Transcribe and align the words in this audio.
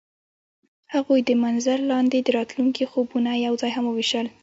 هغوی 0.93 1.19
د 1.25 1.29
منظر 1.43 1.79
لاندې 1.91 2.17
د 2.21 2.27
راتلونکي 2.37 2.83
خوبونه 2.91 3.31
یوځای 3.45 3.71
هم 3.73 3.85
وویشل. 3.87 4.27